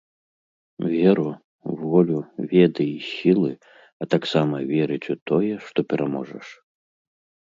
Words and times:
Веру, 0.91 1.25
волю, 1.81 2.19
веды 2.53 2.85
і 2.93 2.95
сілы, 3.09 3.51
а 4.05 4.07
таксама 4.13 4.55
верыць 4.73 5.09
у 5.15 5.17
тое, 5.31 5.53
што 5.67 5.79
пераможаш. 5.95 6.47